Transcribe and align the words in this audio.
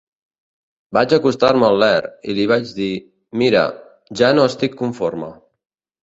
Vaig 0.97 1.11
acostar-me 1.17 1.65
al 1.67 1.75
Ler 1.83 1.99
i 2.31 2.35
li 2.39 2.45
vaig 2.51 2.71
dir 2.77 2.87
"Mira, 3.41 3.61
ja 4.23 4.31
no 4.39 4.47
estic 4.53 4.79
conforme". 4.81 5.29